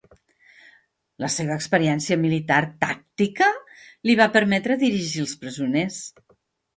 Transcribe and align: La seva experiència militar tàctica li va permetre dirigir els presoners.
La 1.23 1.27
seva 1.33 1.57
experiència 1.59 2.15
militar 2.21 2.57
tàctica 2.85 3.49
li 4.11 4.15
va 4.21 4.27
permetre 4.39 4.79
dirigir 4.85 5.23
els 5.25 5.35
presoners. 5.43 6.01